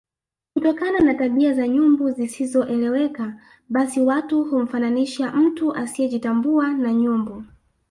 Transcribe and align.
Kutokana 0.53 0.99
na 0.99 1.13
tabia 1.13 1.53
za 1.53 1.67
nyumbu 1.67 2.11
zisizoeleweka 2.11 3.39
basi 3.69 4.01
watu 4.01 4.43
humfananisha 4.43 5.31
mtu 5.31 5.75
asiejitambua 5.75 6.67
na 6.67 6.93
nyumbu 6.93 7.43